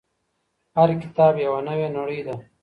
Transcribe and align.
هر 0.77 0.89
کتاب 1.03 1.33
يوه 1.45 1.59
نوې 1.67 1.87
نړۍ 1.97 2.19
ده. 2.27 2.35